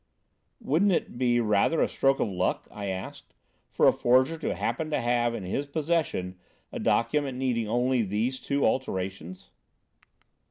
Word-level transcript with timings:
"Wouldn't 0.59 0.91
it 0.91 1.19
be 1.19 1.39
rather 1.39 1.79
a 1.79 1.87
stroke 1.87 2.19
of 2.19 2.27
luck," 2.27 2.67
I 2.71 2.87
asked, 2.87 3.35
"for 3.69 3.87
a 3.87 3.93
forger 3.93 4.35
to 4.39 4.55
happen 4.55 4.89
to 4.89 4.99
have 4.99 5.35
in 5.35 5.43
his 5.43 5.67
possession 5.67 6.39
a 6.71 6.79
document 6.79 7.37
needing 7.37 7.67
only 7.67 8.01
these 8.01 8.39
two 8.39 8.65
alterations?" 8.65 9.51